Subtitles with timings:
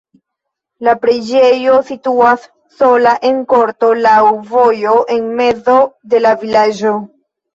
[0.85, 2.47] La preĝejo situas
[2.79, 4.15] sola en korto laŭ
[4.55, 5.77] vojo en mezo
[6.15, 6.95] de la vilaĝo.